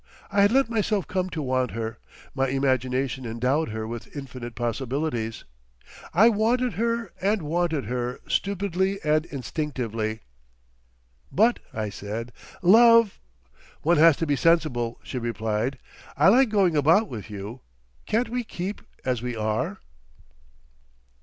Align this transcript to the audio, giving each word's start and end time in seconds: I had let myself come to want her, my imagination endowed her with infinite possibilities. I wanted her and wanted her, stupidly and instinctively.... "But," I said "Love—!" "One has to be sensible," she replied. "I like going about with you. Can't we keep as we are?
I 0.31 0.41
had 0.41 0.51
let 0.51 0.67
myself 0.67 1.05
come 1.07 1.29
to 1.29 1.43
want 1.43 1.69
her, 1.77 1.99
my 2.33 2.47
imagination 2.47 3.23
endowed 3.23 3.69
her 3.69 3.85
with 3.87 4.15
infinite 4.17 4.55
possibilities. 4.55 5.43
I 6.11 6.27
wanted 6.27 6.73
her 6.73 7.11
and 7.21 7.43
wanted 7.43 7.85
her, 7.85 8.19
stupidly 8.27 8.99
and 9.03 9.27
instinctively.... 9.27 10.21
"But," 11.31 11.59
I 11.71 11.91
said 11.91 12.33
"Love—!" 12.63 13.19
"One 13.83 13.97
has 13.97 14.17
to 14.17 14.25
be 14.25 14.35
sensible," 14.35 14.99
she 15.03 15.19
replied. 15.19 15.77
"I 16.17 16.29
like 16.29 16.49
going 16.49 16.75
about 16.75 17.07
with 17.07 17.29
you. 17.29 17.61
Can't 18.07 18.29
we 18.29 18.43
keep 18.43 18.81
as 19.05 19.21
we 19.21 19.35
are? 19.35 19.81